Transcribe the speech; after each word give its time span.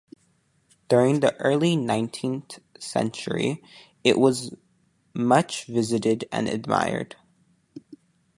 During 0.89 1.19
the 1.19 1.35
early 1.35 1.75
nineteenth 1.75 2.57
century 2.79 3.61
it 4.03 4.17
was 4.17 4.51
much 5.13 5.65
visited 5.65 6.25
and 6.31 6.47
admired. 6.49 7.15